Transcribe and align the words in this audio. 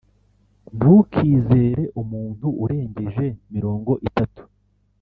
ntukizere 0.75 1.83
umuntu 2.01 2.47
urengeje 2.63 3.25
mirongo 3.53 3.91
itatu 4.07 4.41